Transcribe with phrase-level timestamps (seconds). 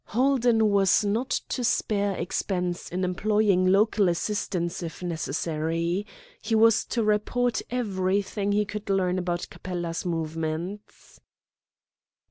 [0.05, 6.07] Holden was not to spare expense in employing local assistance if necessary.
[6.41, 11.19] He was to report everything he could learn about Capella's movements.